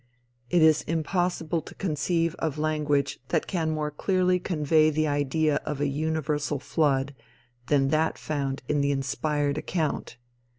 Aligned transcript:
It 0.49 0.63
is 0.63 0.81
impossible 0.87 1.61
to 1.61 1.75
conceive 1.75 2.33
of 2.39 2.57
language 2.57 3.19
that 3.27 3.45
can 3.45 3.69
more 3.69 3.91
clearly 3.91 4.39
convey 4.39 4.89
the 4.89 5.05
idea 5.05 5.57
of 5.57 5.79
a 5.79 5.85
universal 5.87 6.57
flood 6.57 7.13
than 7.67 7.89
that 7.89 8.17
found 8.17 8.63
in 8.67 8.81
the 8.81 8.89
inspired 8.89 9.59
account. 9.59 10.17